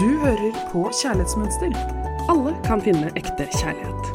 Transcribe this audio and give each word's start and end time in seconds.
Du 0.00 0.08
hører 0.16 0.54
på 0.72 0.86
Kjærlighetsmønster. 0.96 1.74
Alle 2.32 2.54
kan 2.64 2.80
finne 2.80 3.10
ekte 3.20 3.44
kjærlighet. 3.52 4.06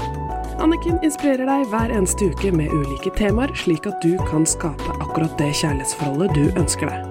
Anniken 0.58 0.97
inspirerer 1.06 1.46
deg 1.46 1.68
hver 1.70 1.94
eneste 1.94 2.31
uke 2.31 2.50
med 2.58 2.74
ulike 2.74 3.12
temaer, 3.20 3.54
slik 3.54 3.85
at 3.85 4.02
du 4.02 4.16
kan 4.26 4.49
skape 4.49 4.96
akkurat 4.98 5.38
det 5.38 5.52
kjærlighetsforholdet 5.62 6.34
du 6.34 6.58
ønsker 6.58 6.90
deg. 6.90 7.06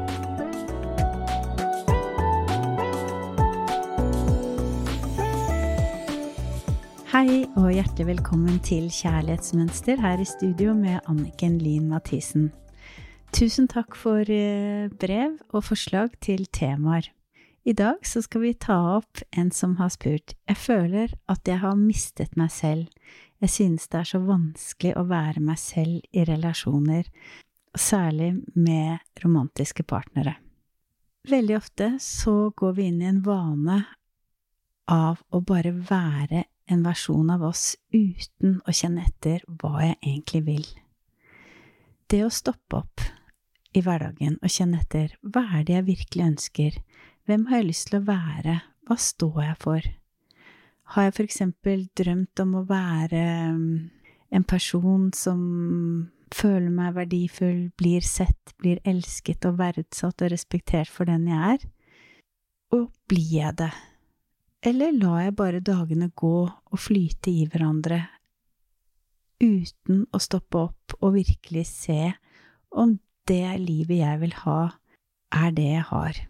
Hei 7.14 7.46
og 7.54 7.70
hjertelig 7.78 8.10
velkommen 8.10 8.58
til 8.66 8.90
Kjærlighetsmønster 8.90 10.02
her 10.02 10.18
i 10.18 10.26
studio 10.34 10.74
med 10.74 10.98
Anniken 11.06 11.62
Lien 11.62 11.86
Mathisen. 11.94 12.50
Tusen 13.30 13.70
takk 13.70 13.94
for 13.94 14.26
eh, 14.26 14.90
brev 14.90 15.38
og 15.54 15.70
forslag 15.70 16.18
til 16.26 16.50
temaer. 16.50 17.14
I 17.66 17.72
dag 17.72 18.06
så 18.06 18.20
skal 18.22 18.40
vi 18.40 18.54
ta 18.54 18.76
opp 18.98 19.22
en 19.30 19.50
som 19.50 19.78
har 19.78 19.88
spurt 19.88 20.34
Jeg 20.44 20.56
føler 20.60 21.14
at 21.32 21.48
jeg 21.48 21.62
har 21.62 21.78
mistet 21.80 22.36
meg 22.36 22.50
selv. 22.52 22.90
Jeg 23.40 23.50
synes 23.50 23.88
det 23.88 24.02
er 24.02 24.08
så 24.10 24.20
vanskelig 24.20 24.92
å 25.00 25.06
være 25.08 25.40
meg 25.40 25.56
selv 25.60 26.02
i 26.12 26.26
relasjoner, 26.28 27.08
særlig 27.72 28.34
med 28.52 29.00
romantiske 29.24 29.82
partnere. 29.88 30.36
Veldig 31.24 31.56
ofte 31.56 31.88
så 32.04 32.50
går 32.52 32.74
vi 32.76 32.90
inn 32.90 33.00
i 33.00 33.08
en 33.08 33.22
vane 33.24 33.78
av 34.92 35.24
å 35.32 35.40
bare 35.40 35.72
være 35.72 36.44
en 36.68 36.84
versjon 36.84 37.32
av 37.32 37.46
oss 37.48 37.78
uten 37.96 38.58
å 38.60 38.76
kjenne 38.76 39.06
etter 39.08 39.40
hva 39.48 39.86
jeg 39.86 39.96
egentlig 40.02 40.42
vil. 40.44 40.68
Det 42.12 42.20
å 42.26 42.32
stoppe 42.32 42.82
opp 42.82 43.08
i 43.72 43.80
hverdagen 43.80 44.36
og 44.36 44.52
kjenne 44.52 44.84
etter 44.84 45.16
hva 45.24 45.46
er 45.56 45.64
det 45.64 45.78
jeg 45.78 45.88
virkelig 45.88 46.28
ønsker, 46.28 46.78
hvem 47.24 47.46
har 47.48 47.62
jeg 47.62 47.70
lyst 47.70 47.90
til 47.90 48.00
å 48.00 48.06
være, 48.08 48.58
hva 48.84 48.96
står 49.00 49.38
jeg 49.46 49.60
for? 49.62 49.86
Har 50.94 51.06
jeg 51.06 51.14
for 51.16 51.24
eksempel 51.24 51.86
drømt 51.96 52.40
om 52.44 52.58
å 52.58 52.66
være 52.68 53.22
mm, 53.56 53.70
en 54.36 54.44
person 54.44 55.06
som 55.16 55.38
føler 56.34 56.68
meg 56.74 56.96
verdifull, 56.98 57.70
blir 57.78 58.04
sett, 58.04 58.52
blir 58.60 58.82
elsket 58.84 59.46
og 59.48 59.56
verdsatt 59.62 60.24
og 60.24 60.32
respektert 60.34 60.90
for 60.92 61.08
den 61.08 61.28
jeg 61.30 61.54
er? 61.54 61.64
Og 62.76 62.90
blir 63.08 63.30
jeg 63.38 63.56
det? 63.62 63.72
Eller 64.64 64.92
lar 64.96 65.22
jeg 65.24 65.36
bare 65.38 65.64
dagene 65.64 66.10
gå 66.16 66.36
og 66.44 66.80
flyte 66.80 67.32
i 67.32 67.48
hverandre, 67.48 68.02
uten 69.40 70.04
å 70.14 70.20
stoppe 70.22 70.60
opp 70.70 70.94
og 71.00 71.16
virkelig 71.16 71.66
se 71.68 72.14
om 72.72 72.96
det 73.28 73.58
livet 73.60 74.00
jeg 74.00 74.20
vil 74.22 74.38
ha, 74.44 74.60
er 75.34 75.52
det 75.56 75.68
jeg 75.68 75.88
har? 75.90 76.22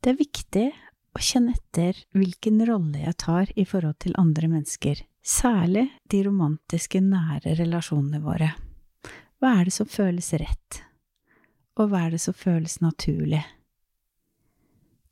Det 0.00 0.14
er 0.14 0.16
viktig 0.16 0.68
å 1.12 1.20
kjenne 1.20 1.52
etter 1.52 1.98
hvilken 2.16 2.62
rolle 2.64 3.02
jeg 3.02 3.16
tar 3.20 3.50
i 3.52 3.66
forhold 3.68 3.98
til 4.00 4.14
andre 4.16 4.48
mennesker, 4.48 5.02
særlig 5.20 5.90
de 6.08 6.22
romantiske, 6.24 7.02
nære 7.04 7.52
relasjonene 7.58 8.22
våre. 8.24 8.54
Hva 9.36 9.58
er 9.58 9.68
det 9.68 9.74
som 9.76 9.90
føles 9.92 10.32
rett, 10.40 10.78
og 11.76 11.90
hva 11.90 12.06
er 12.06 12.16
det 12.16 12.22
som 12.24 12.36
føles 12.36 12.78
naturlig? 12.80 13.42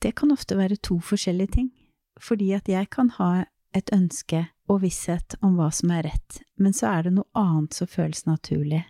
Det 0.01 0.15
kan 0.17 0.33
ofte 0.33 0.57
være 0.57 0.81
to 0.81 0.97
forskjellige 1.05 1.57
ting 1.59 1.71
fordi 2.19 2.49
at 2.57 2.67
jeg 2.67 2.89
kan 2.91 3.13
ha 3.19 3.45
et 3.77 3.93
ønske 3.95 4.47
og 4.73 4.81
visshet 4.83 5.37
om 5.45 5.59
hva 5.59 5.69
som 5.75 5.93
er 5.95 6.09
rett, 6.09 6.41
men 6.57 6.73
så 6.73 6.89
er 6.95 7.05
det 7.07 7.13
noe 7.19 7.29
annet 7.37 7.77
som 7.77 7.91
føles 7.93 8.25
naturlig. 8.27 8.87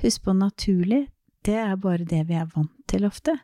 Husk 0.00 0.24
på 0.24 0.34
naturlig, 0.34 1.04
det 1.44 1.60
er 1.60 1.76
bare 1.76 2.08
det 2.08 2.24
vi 2.26 2.40
er 2.40 2.48
vant 2.56 2.72
til 2.90 3.04
ofte, 3.06 3.36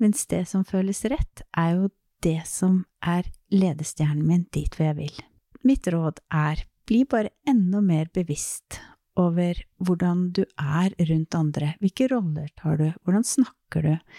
mens 0.00 0.26
det 0.30 0.44
som 0.50 0.64
føles 0.64 1.04
rett, 1.10 1.44
er 1.56 1.76
jo 1.76 1.90
det 2.22 2.40
som 2.48 2.84
er 3.02 3.28
ledestjernen 3.50 4.26
min 4.26 4.46
dit 4.54 4.72
hvor 4.76 4.90
jeg 4.90 4.98
vil. 5.00 5.22
Mitt 5.66 5.88
råd 5.90 6.22
er, 6.34 6.64
bli 6.86 7.04
bare 7.06 7.34
enda 7.48 7.80
mer 7.84 8.08
bevisst 8.14 8.80
over 9.18 9.58
hvordan 9.82 10.30
du 10.34 10.44
er 10.56 10.94
rundt 11.10 11.34
andre, 11.36 11.74
hvilke 11.82 12.08
roller 12.10 12.48
tar 12.58 12.78
du, 12.80 12.88
hvordan 13.04 13.26
snakker 13.26 13.86
du, 13.86 14.14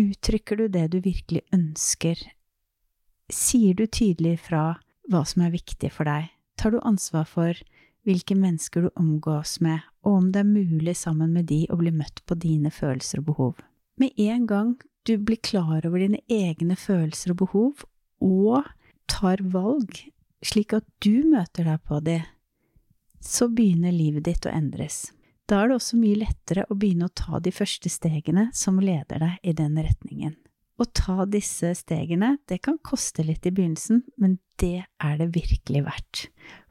uttrykker 0.00 0.62
du 0.62 0.68
det 0.72 0.86
du 0.94 1.02
virkelig 1.04 1.44
ønsker, 1.52 2.16
Sier 3.32 3.74
du 3.74 3.86
tydelig 3.86 4.36
fra 4.44 4.76
hva 5.08 5.22
som 5.24 5.46
er 5.46 5.54
viktig 5.54 5.88
for 5.94 6.04
deg? 6.04 6.28
Tar 6.60 6.74
du 6.74 6.82
ansvar 6.84 7.24
for 7.28 7.56
hvilke 8.04 8.36
mennesker 8.36 8.84
du 8.84 8.90
omgås 8.98 9.56
med, 9.64 9.80
og 10.04 10.18
om 10.18 10.26
det 10.34 10.42
er 10.42 10.50
mulig 10.50 10.96
sammen 10.98 11.32
med 11.32 11.48
de 11.48 11.62
å 11.72 11.78
bli 11.80 11.94
møtt 11.94 12.20
på 12.26 12.36
dine 12.36 12.72
følelser 12.74 13.22
og 13.22 13.28
behov? 13.30 13.54
Med 13.96 14.12
en 14.20 14.44
gang 14.50 14.74
du 15.08 15.16
blir 15.18 15.40
klar 15.42 15.86
over 15.86 15.98
dine 16.02 16.22
egne 16.30 16.76
følelser 16.78 17.34
og 17.34 17.42
behov, 17.44 17.84
og 18.22 18.68
tar 19.10 19.42
valg 19.52 20.04
slik 20.42 20.74
at 20.76 20.86
du 21.02 21.22
møter 21.30 21.66
deg 21.68 21.82
på 21.86 22.00
det, 22.04 22.20
så 23.22 23.48
begynner 23.48 23.94
livet 23.94 24.26
ditt 24.26 24.46
å 24.46 24.54
endres. 24.54 25.12
Da 25.46 25.60
er 25.62 25.70
det 25.70 25.78
også 25.78 25.98
mye 26.00 26.18
lettere 26.22 26.64
å 26.70 26.76
begynne 26.78 27.08
å 27.08 27.14
ta 27.14 27.38
de 27.42 27.52
første 27.54 27.90
stegene 27.92 28.48
som 28.56 28.80
leder 28.82 29.22
deg 29.22 29.46
i 29.46 29.54
den 29.58 29.78
retningen. 29.78 30.34
Å 30.80 30.86
ta 30.88 31.26
disse 31.30 31.74
stegene, 31.78 32.36
det 32.48 32.62
kan 32.64 32.78
koste 32.82 33.22
litt 33.26 33.46
i 33.46 33.52
begynnelsen, 33.54 34.02
men 34.18 34.38
det 34.58 34.82
er 34.82 35.18
det 35.20 35.28
virkelig 35.36 35.84
verdt. 35.86 36.24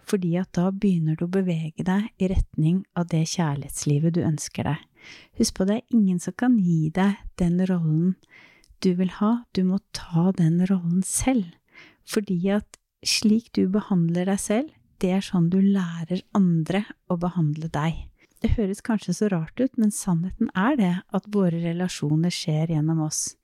Fordi 0.08 0.34
at 0.42 0.52
da 0.58 0.72
begynner 0.74 1.16
du 1.16 1.28
å 1.28 1.32
bevege 1.32 1.86
deg 1.88 2.10
i 2.20 2.32
retning 2.32 2.82
av 2.98 3.08
det 3.12 3.22
kjærlighetslivet 3.32 4.18
du 4.18 4.24
ønsker 4.26 4.68
deg. 4.68 4.82
Husk 5.40 5.58
på, 5.58 5.68
det 5.68 5.80
er 5.80 5.96
ingen 5.98 6.20
som 6.22 6.36
kan 6.38 6.58
gi 6.62 6.92
deg 6.94 7.20
den 7.42 7.62
rollen 7.70 8.16
du 8.82 8.94
vil 8.98 9.12
ha, 9.20 9.44
du 9.54 9.64
må 9.68 9.78
ta 9.94 10.32
den 10.38 10.64
rollen 10.66 11.04
selv. 11.06 11.52
Fordi 12.10 12.40
at 12.50 12.80
slik 13.06 13.52
du 13.54 13.68
behandler 13.70 14.30
deg 14.30 14.42
selv, 14.42 14.72
det 15.02 15.12
er 15.18 15.26
sånn 15.26 15.50
du 15.54 15.60
lærer 15.62 16.24
andre 16.38 16.84
å 17.10 17.18
behandle 17.22 17.70
deg. 17.74 18.08
Det 18.42 18.56
høres 18.56 18.82
kanskje 18.86 19.14
så 19.14 19.30
rart 19.30 19.58
ut, 19.62 19.74
men 19.78 19.94
sannheten 19.94 20.50
er 20.58 20.78
det 20.80 20.94
at 21.14 21.30
våre 21.34 21.62
relasjoner 21.62 22.34
skjer 22.34 22.74
gjennom 22.74 23.04
oss. 23.06 23.36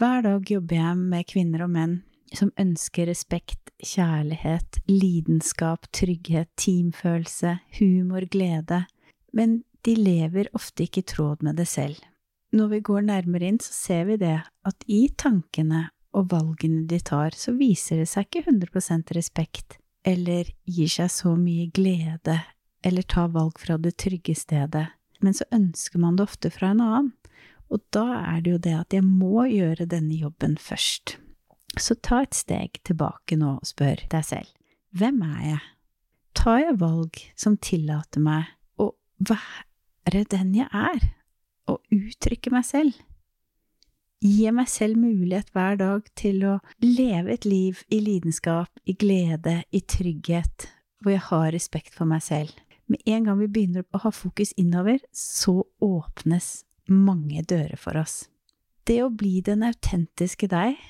Hver 0.00 0.22
dag 0.24 0.48
jobber 0.48 0.78
jeg 0.78 1.00
med 1.00 1.28
kvinner 1.28 1.66
og 1.66 1.74
menn 1.74 1.96
som 2.36 2.52
ønsker 2.60 3.08
respekt, 3.08 3.72
kjærlighet, 3.84 4.80
lidenskap, 4.88 5.88
trygghet, 5.96 6.50
teamfølelse, 6.60 7.58
humor, 7.78 8.26
glede, 8.32 8.82
men 9.36 9.62
de 9.86 9.94
lever 9.96 10.48
ofte 10.56 10.86
ikke 10.86 11.02
i 11.02 11.08
tråd 11.14 11.44
med 11.46 11.58
det 11.60 11.68
selv. 11.70 11.98
Når 12.52 12.68
vi 12.72 12.80
går 12.80 13.04
nærmere 13.10 13.50
inn, 13.50 13.60
så 13.60 13.72
ser 13.74 14.06
vi 14.08 14.16
det 14.20 14.38
at 14.40 14.86
i 14.88 15.08
tankene 15.20 15.88
og 16.16 16.30
valgene 16.32 16.86
de 16.88 17.00
tar, 17.04 17.36
så 17.36 17.52
viser 17.56 18.00
det 18.00 18.08
seg 18.08 18.28
ikke 18.28 18.48
100% 18.48 19.12
respekt, 19.16 19.76
eller 20.06 20.48
gir 20.64 20.90
seg 20.90 21.12
så 21.12 21.34
mye 21.36 21.68
glede, 21.74 22.38
eller 22.84 23.04
tar 23.04 23.28
valg 23.34 23.58
fra 23.60 23.76
det 23.78 23.96
trygge 24.00 24.34
stedet, 24.38 24.86
men 25.20 25.36
så 25.36 25.44
ønsker 25.52 26.00
man 26.00 26.16
det 26.16 26.28
ofte 26.28 26.50
fra 26.54 26.72
en 26.72 26.82
annen. 26.84 27.14
Og 27.68 27.82
da 27.92 28.06
er 28.22 28.40
det 28.40 28.52
jo 28.54 28.60
det 28.64 28.76
at 28.78 28.94
jeg 28.96 29.04
må 29.04 29.44
gjøre 29.50 29.88
denne 29.90 30.16
jobben 30.16 30.56
først. 30.56 31.18
Så 31.76 31.98
ta 32.00 32.22
et 32.24 32.36
steg 32.36 32.80
tilbake 32.88 33.36
nå 33.36 33.58
og 33.58 33.68
spør 33.68 34.06
deg 34.08 34.24
selv, 34.24 34.48
hvem 34.96 35.20
er 35.26 35.42
jeg? 35.44 35.64
Tar 36.38 36.62
jeg 36.62 36.78
valg 36.80 37.20
som 37.36 37.58
tillater 37.60 38.22
meg 38.24 38.48
å 38.80 38.94
være 40.08 40.24
den 40.24 40.54
jeg 40.56 40.68
er, 40.72 41.04
og 41.68 41.82
uttrykke 41.92 42.52
meg 42.52 42.64
selv? 42.64 42.96
Gi 44.24 44.50
meg 44.50 44.68
selv 44.68 44.98
mulighet 44.98 45.52
hver 45.54 45.76
dag 45.78 46.06
til 46.18 46.42
å 46.48 46.54
leve 46.82 47.34
et 47.34 47.44
liv 47.46 47.82
i 47.92 48.00
lidenskap, 48.02 48.70
i 48.86 48.96
glede, 48.98 49.62
i 49.70 49.80
trygghet, 49.80 50.66
hvor 51.02 51.14
jeg 51.14 51.26
har 51.28 51.52
respekt 51.54 51.94
for 51.94 52.08
meg 52.08 52.24
selv. 52.24 52.50
Med 52.88 53.04
en 53.06 53.28
gang 53.28 53.38
vi 53.38 53.50
begynner 53.52 53.84
å 53.92 54.00
ha 54.06 54.10
fokus 54.10 54.54
innover, 54.58 54.98
så 55.12 55.60
åpnes 55.84 56.64
mange 56.88 57.44
dører 57.44 57.76
for 57.78 58.00
oss. 58.00 58.26
Det 58.88 59.02
å 59.04 59.12
bli 59.12 59.42
den 59.44 59.62
autentiske 59.62 60.48
deg 60.50 60.80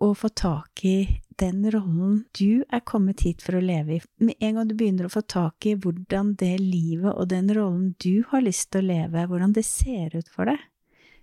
og 0.00 0.14
få 0.16 0.30
tak 0.30 0.84
i 0.86 0.96
den 1.40 1.64
rollen 1.72 2.24
du 2.36 2.62
er 2.68 2.82
kommet 2.86 3.24
hit 3.24 3.42
for 3.44 3.56
å 3.56 3.64
leve 3.64 3.96
i, 3.96 4.00
med 4.20 4.36
en 4.44 4.58
gang 4.58 4.68
du 4.68 4.76
begynner 4.76 5.08
å 5.08 5.12
få 5.12 5.22
tak 5.24 5.66
i 5.66 5.74
hvordan 5.74 6.34
det 6.40 6.56
livet 6.60 7.14
og 7.14 7.30
den 7.32 7.50
rollen 7.56 7.94
du 8.02 8.22
har 8.30 8.44
lyst 8.44 8.70
til 8.70 8.84
å 8.84 8.90
leve, 8.90 9.26
hvordan 9.30 9.54
det 9.56 9.64
ser 9.66 10.16
ut 10.16 10.28
for 10.28 10.50
deg, 10.50 10.60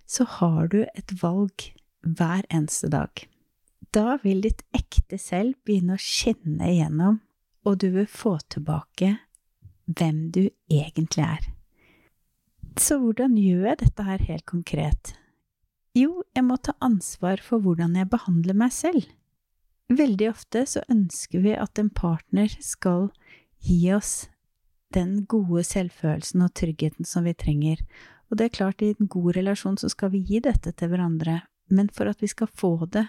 så 0.08 0.26
har 0.38 0.70
du 0.72 0.80
et 0.86 1.14
valg 1.22 1.70
hver 2.02 2.46
eneste 2.48 2.90
dag. 2.92 3.26
Da 3.94 4.18
vil 4.22 4.42
ditt 4.44 4.64
ekte 4.76 5.20
selv 5.20 5.56
begynne 5.64 5.96
å 5.96 6.02
skinne 6.02 6.72
igjennom, 6.72 7.20
og 7.64 7.78
du 7.82 7.88
vil 7.94 8.08
få 8.10 8.36
tilbake 8.50 9.14
hvem 9.88 10.28
du 10.34 10.48
egentlig 10.68 11.24
er. 11.24 11.46
Så 12.78 12.98
hvordan 13.02 13.36
gjør 13.40 13.70
jeg 13.70 13.80
dette 13.80 14.04
her 14.06 14.26
helt 14.28 14.46
konkret? 14.48 15.14
Jo, 15.96 16.22
jeg 16.36 16.44
må 16.46 16.58
ta 16.62 16.76
ansvar 16.84 17.40
for 17.42 17.64
hvordan 17.64 17.96
jeg 17.98 18.10
behandler 18.12 18.56
meg 18.58 18.74
selv. 18.76 19.08
Veldig 19.88 20.30
ofte 20.30 20.66
så 20.68 20.82
ønsker 20.92 21.40
vi 21.44 21.54
at 21.56 21.80
en 21.80 21.88
partner 21.88 22.52
skal 22.60 23.08
gi 23.64 23.80
oss 23.96 24.28
den 24.92 25.22
gode 25.28 25.62
selvfølelsen 25.64 26.44
og 26.44 26.52
tryggheten 26.56 27.08
som 27.08 27.24
vi 27.28 27.34
trenger, 27.36 27.80
og 28.28 28.36
det 28.36 28.48
er 28.48 28.56
klart, 28.58 28.82
i 28.84 28.94
en 28.94 29.08
god 29.08 29.34
relasjon 29.36 29.78
så 29.80 29.88
skal 29.92 30.12
vi 30.12 30.20
gi 30.28 30.42
dette 30.44 30.72
til 30.76 30.92
hverandre, 30.92 31.40
men 31.72 31.88
for 31.92 32.08
at 32.08 32.20
vi 32.20 32.28
skal 32.28 32.50
få 32.52 32.74
det, 32.92 33.06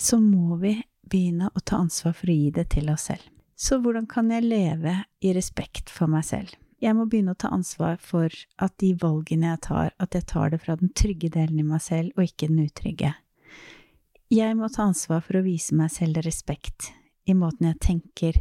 så 0.00 0.16
må 0.20 0.56
vi 0.60 0.78
begynne 1.10 1.50
å 1.52 1.60
ta 1.60 1.80
ansvar 1.80 2.16
for 2.16 2.32
å 2.32 2.36
gi 2.36 2.50
det 2.56 2.70
til 2.72 2.88
oss 2.92 3.10
selv. 3.10 3.28
Så 3.60 3.76
hvordan 3.84 4.06
kan 4.08 4.30
jeg 4.32 4.48
leve 4.48 4.94
i 5.20 5.34
respekt 5.36 5.92
for 5.92 6.08
meg 6.08 6.24
selv? 6.24 6.54
Jeg 6.80 6.96
må 6.96 7.04
begynne 7.04 7.34
å 7.34 7.40
ta 7.40 7.50
ansvar 7.52 7.98
for 8.00 8.32
at 8.56 8.72
de 8.80 8.94
valgene 8.96 9.50
jeg 9.50 9.60
tar, 9.66 9.90
at 10.00 10.16
jeg 10.16 10.24
tar 10.32 10.54
det 10.54 10.62
fra 10.62 10.78
den 10.80 10.94
trygge 10.96 11.28
delen 11.34 11.60
i 11.60 11.66
meg 11.66 11.82
selv, 11.84 12.14
og 12.16 12.24
ikke 12.24 12.48
den 12.48 12.62
utrygge. 12.64 13.12
Jeg 14.30 14.56
må 14.56 14.68
ta 14.70 14.86
ansvar 14.86 15.24
for 15.26 15.40
å 15.40 15.44
vise 15.44 15.74
meg 15.74 15.90
selv 15.90 16.22
respekt 16.26 16.92
i 17.26 17.34
måten 17.34 17.66
jeg 17.66 17.80
tenker 17.82 18.40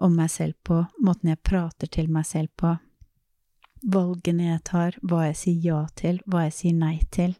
om 0.00 0.16
meg 0.16 0.30
selv 0.32 0.56
på, 0.66 0.82
måten 1.02 1.30
jeg 1.30 1.42
prater 1.44 1.90
til 1.92 2.08
meg 2.10 2.26
selv 2.26 2.50
på, 2.58 2.72
valgene 3.84 4.48
jeg 4.48 4.62
tar, 4.68 4.96
hva 5.02 5.26
jeg 5.28 5.36
sier 5.40 5.60
ja 5.66 5.80
til, 5.96 6.18
hva 6.26 6.46
jeg 6.46 6.56
sier 6.56 6.78
nei 6.80 6.96
til. 7.14 7.36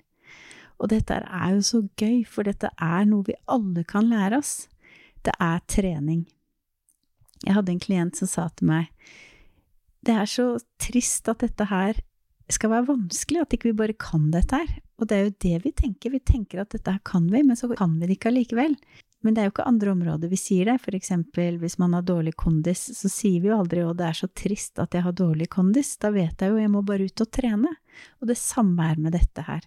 Og 0.81 0.93
dette 0.93 1.17
er 1.19 1.57
jo 1.57 1.65
så 1.67 1.81
gøy, 2.01 2.23
for 2.29 2.49
dette 2.49 2.71
er 2.77 3.09
noe 3.09 3.27
vi 3.27 3.37
alle 3.51 3.85
kan 3.89 4.09
lære 4.09 4.39
oss. 4.41 4.55
Det 5.25 5.35
er 5.41 5.61
trening. 5.69 6.25
Jeg 7.45 7.57
hadde 7.57 7.75
en 7.75 7.83
klient 7.83 8.21
som 8.21 8.31
sa 8.31 8.47
til 8.55 8.71
meg 8.71 8.89
det 10.07 10.17
er 10.17 10.29
så 10.29 10.55
trist 10.81 11.29
at 11.29 11.43
dette 11.45 11.67
her 11.69 11.99
skal 12.51 12.73
være 12.73 12.89
vanskelig, 12.89 13.45
at 13.45 13.55
ikke 13.55 13.71
vi 13.71 13.79
bare 13.83 13.97
kan 14.01 14.31
dette 14.35 14.59
her. 14.59 14.71
Og 15.01 15.09
det 15.09 15.17
er 15.17 15.23
jo 15.25 15.37
det 15.41 15.61
vi 15.65 15.73
tenker. 15.73 16.13
Vi 16.13 16.21
tenker 16.21 16.61
at 16.61 16.75
dette 16.75 16.93
her 16.93 17.01
kan 17.09 17.31
vi, 17.33 17.41
men 17.43 17.57
så 17.57 17.71
kan 17.73 17.97
vi 17.99 18.07
det 18.07 18.19
ikke 18.19 18.29
allikevel. 18.31 18.77
Men 19.25 19.35
det 19.35 19.43
er 19.43 19.49
jo 19.49 19.53
ikke 19.55 19.69
andre 19.69 19.93
områder 19.93 20.31
vi 20.33 20.39
sier 20.41 20.69
det. 20.69 20.79
For 20.85 20.97
eksempel 20.97 21.59
hvis 21.61 21.79
man 21.81 21.97
har 21.97 22.05
dårlig 22.09 22.35
kondis, 22.41 22.87
så 22.97 23.09
sier 23.13 23.41
vi 23.41 23.51
jo 23.51 23.59
aldri 23.61 23.85
'å, 23.85 23.97
det 23.97 24.07
er 24.07 24.17
så 24.17 24.29
trist 24.29 24.81
at 24.81 24.97
jeg 24.97 25.05
har 25.05 25.17
dårlig 25.17 25.49
kondis'. 25.53 25.97
Da 26.01 26.13
vet 26.13 26.41
jeg 26.41 26.53
jo 26.53 26.61
jeg 26.61 26.73
må 26.73 26.85
bare 26.85 27.09
ut 27.09 27.21
og 27.25 27.31
trene. 27.33 27.75
Og 28.21 28.29
det 28.29 28.39
samme 28.41 28.91
er 28.93 28.97
med 28.97 29.13
dette 29.13 29.45
her. 29.45 29.65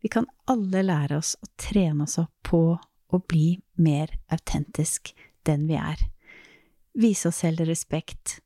Vi 0.00 0.08
kan 0.08 0.26
alle 0.46 0.84
lære 0.84 1.16
oss 1.16 1.36
å 1.40 1.48
trene 1.56 2.04
oss 2.04 2.18
opp 2.18 2.32
på 2.44 2.78
å 3.12 3.22
bli 3.28 3.60
mer 3.76 4.12
autentisk 4.28 5.14
den 5.44 5.66
vi 5.66 5.76
er. 5.80 5.96
Vise 6.94 7.28
oss 7.28 7.40
selv 7.40 7.64
respekt. 7.64 8.40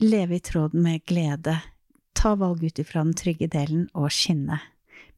Leve 0.00 0.36
i 0.36 0.40
tråden 0.40 0.82
med 0.82 1.04
glede. 1.04 1.62
Ta 2.12 2.34
valg 2.34 2.62
ut 2.64 2.78
ifra 2.78 3.04
den 3.04 3.14
trygge 3.14 3.48
delen 3.48 3.88
og 3.94 4.10
skinne 4.12 4.60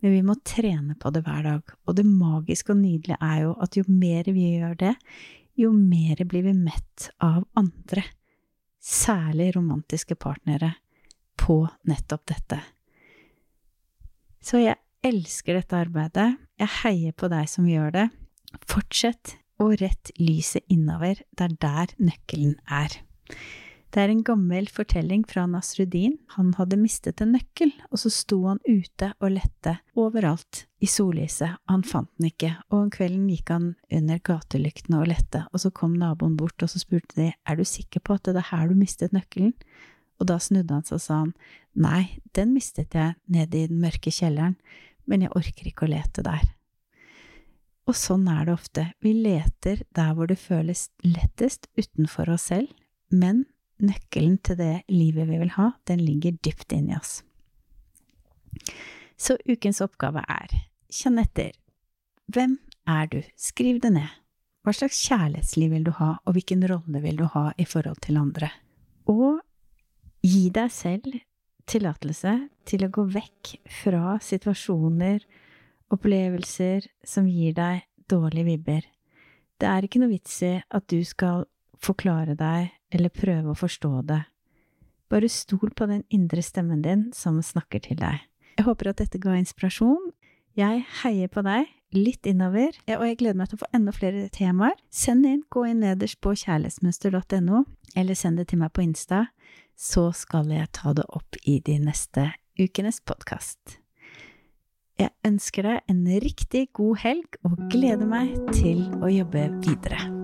men 0.04 0.12
vi 0.12 0.20
må 0.20 0.34
trene 0.44 0.92
på 1.00 1.08
det 1.14 1.22
hver 1.24 1.46
dag. 1.46 1.70
Og 1.88 1.96
det 1.96 2.04
magiske 2.04 2.74
og 2.74 2.82
nydelige 2.82 3.16
er 3.24 3.38
jo 3.46 3.54
at 3.64 3.78
jo 3.78 3.86
mer 3.88 4.26
vi 4.28 4.50
gjør 4.58 4.74
det, 4.82 4.90
jo 5.56 5.70
mer 5.72 6.20
blir 6.28 6.44
vi 6.44 6.52
mett 6.52 7.06
av 7.24 7.46
andre, 7.56 8.04
særlig 8.84 9.54
romantiske 9.56 10.18
partnere, 10.20 10.74
på 11.40 11.56
nettopp 11.88 12.26
dette. 12.28 12.60
Så 14.44 14.60
jeg 14.60 14.76
elsker 15.04 15.56
dette 15.56 15.80
arbeidet, 15.86 16.28
jeg 16.60 16.74
heier 16.82 17.16
på 17.16 17.32
deg 17.32 17.48
som 17.48 17.64
gjør 17.68 17.96
det. 17.96 18.04
Fortsett 18.68 19.38
å 19.56 19.70
rett 19.72 20.12
lyset 20.20 20.68
innover, 20.68 21.24
det 21.32 21.48
er 21.48 21.56
der 21.64 21.96
nøkkelen 22.12 22.58
er. 22.68 23.00
Det 23.94 24.02
er 24.02 24.10
en 24.10 24.24
gammel 24.26 24.66
fortelling 24.74 25.20
fra 25.30 25.44
Nasruddin. 25.46 26.16
Han 26.34 26.48
hadde 26.58 26.80
mistet 26.80 27.20
en 27.22 27.30
nøkkel, 27.36 27.70
og 27.94 28.00
så 28.02 28.10
sto 28.10 28.40
han 28.48 28.58
ute 28.66 29.12
og 29.20 29.36
lette 29.36 29.76
overalt 29.94 30.64
i 30.82 30.88
sollyset. 30.90 31.60
Han 31.70 31.84
fant 31.86 32.10
den 32.18 32.32
ikke, 32.32 32.50
og 32.72 32.80
om 32.80 32.90
kvelden 32.90 33.28
gikk 33.30 33.52
han 33.54 33.68
under 33.94 34.18
gatelyktene 34.26 34.98
og 34.98 35.12
lette, 35.12 35.44
og 35.52 35.62
så 35.62 35.70
kom 35.70 35.94
naboen 36.00 36.34
bort, 36.40 36.58
og 36.58 36.72
så 36.74 36.82
spurte 36.82 37.20
de 37.20 37.28
er 37.30 37.60
du 37.60 37.62
sikker 37.62 38.02
på 38.02 38.18
at 38.18 38.26
det 38.26 38.42
er 38.42 38.50
her 38.50 38.66
du 38.66 38.74
mistet 38.80 39.14
nøkkelen? 39.14 39.54
Og 40.18 40.26
da 40.26 40.40
snudde 40.42 40.74
han 40.74 40.90
seg 40.90 40.98
og 40.98 41.06
sa 41.06 41.20
han 41.22 41.32
nei, 41.78 42.02
den 42.34 42.50
mistet 42.58 42.98
jeg 42.98 43.14
nede 43.30 43.62
i 43.62 43.70
den 43.70 43.78
mørke 43.78 44.10
kjelleren, 44.10 44.58
men 45.06 45.22
jeg 45.22 45.36
orker 45.38 45.70
ikke 45.70 45.86
å 45.86 45.94
lete 45.94 46.26
der. 46.26 46.42
Og 47.86 47.94
sånn 47.94 48.26
er 48.26 48.48
det 48.48 48.58
ofte, 48.58 48.90
vi 48.98 49.14
leter 49.22 49.86
der 49.94 50.14
hvor 50.18 50.26
det 50.26 50.42
føles 50.42 50.88
lettest 51.06 51.70
utenfor 51.78 52.34
oss 52.34 52.50
selv, 52.50 52.74
men 53.14 53.44
nøkkelen 53.82 54.38
til 54.46 54.58
det 54.60 54.74
livet 54.92 55.28
vi 55.28 55.38
vil 55.40 55.54
ha, 55.56 55.72
den 55.88 56.02
ligger 56.04 56.36
dypt 56.44 56.72
inni 56.76 56.96
oss. 56.96 57.22
Så 59.16 59.36
ukens 59.48 59.80
oppgave 59.84 60.22
er 60.28 60.52
kjenn 60.92 61.18
etter. 61.22 61.52
Hvem 62.30 62.58
er 62.88 63.08
du? 63.10 63.20
Skriv 63.36 63.80
det 63.82 63.94
ned. 63.96 64.10
Hva 64.64 64.72
slags 64.72 65.00
kjærlighetsliv 65.04 65.74
vil 65.74 65.84
du 65.84 65.92
ha, 65.98 66.14
og 66.24 66.36
hvilken 66.36 66.64
rolle 66.70 67.02
vil 67.04 67.18
du 67.20 67.26
ha 67.34 67.50
i 67.60 67.66
forhold 67.68 68.00
til 68.04 68.16
andre? 68.16 68.48
Og 69.12 69.42
gi 70.24 70.48
deg 70.54 70.72
selv 70.72 71.18
tillatelse 71.68 72.32
til 72.68 72.86
å 72.86 72.92
gå 72.92 73.04
vekk 73.12 73.54
fra 73.82 74.16
situasjoner, 74.24 75.20
opplevelser 75.92 76.88
som 77.04 77.28
gir 77.28 77.52
deg 77.56 77.84
dårlige 78.08 78.48
vibber. 78.48 78.86
Det 79.60 79.68
er 79.68 79.84
ikke 79.84 80.00
noe 80.00 80.14
vits 80.14 80.40
i 80.44 80.56
at 80.64 80.88
du 80.90 81.04
skal 81.06 81.44
forklare 81.84 82.36
deg 82.38 82.72
eller 82.94 83.12
prøve 83.12 83.52
å 83.52 83.58
forstå 83.58 83.92
det. 84.08 84.22
Bare 85.12 85.28
stol 85.30 85.74
på 85.76 85.88
den 85.90 86.04
indre 86.14 86.42
stemmen 86.42 86.82
din 86.82 87.08
som 87.14 87.40
snakker 87.42 87.82
til 87.84 87.98
deg. 88.00 88.22
Jeg 88.54 88.66
håper 88.68 88.92
at 88.92 89.02
dette 89.02 89.20
ga 89.20 89.34
inspirasjon. 89.36 90.12
Jeg 90.54 90.84
heier 91.02 91.30
på 91.30 91.42
deg, 91.42 91.66
litt 91.94 92.26
innover, 92.30 92.74
og 92.94 93.04
jeg 93.06 93.18
gleder 93.18 93.38
meg 93.38 93.50
til 93.50 93.58
å 93.58 93.64
få 93.64 93.70
enda 93.74 93.94
flere 93.94 94.28
temaer. 94.34 94.78
Send 94.94 95.26
inn, 95.26 95.42
gå 95.50 95.66
inn 95.66 95.82
nederst 95.82 96.20
på 96.22 96.34
kjærlighetsmønster.no, 96.38 97.64
eller 97.98 98.18
send 98.18 98.38
det 98.38 98.48
til 98.52 98.62
meg 98.62 98.74
på 98.74 98.86
Insta, 98.86 99.26
så 99.74 100.08
skal 100.14 100.50
jeg 100.54 100.70
ta 100.78 100.94
det 100.94 101.06
opp 101.10 101.38
i 101.42 101.58
de 101.66 101.80
neste 101.82 102.30
ukenes 102.60 103.02
podkast. 103.02 103.80
Jeg 104.94 105.10
ønsker 105.26 105.66
deg 105.66 105.90
en 105.90 106.04
riktig 106.22 106.68
god 106.78 107.02
helg 107.02 107.40
og 107.42 107.58
gleder 107.74 108.06
meg 108.06 108.36
til 108.54 108.86
å 109.02 109.10
jobbe 109.10 109.48
videre. 109.66 110.23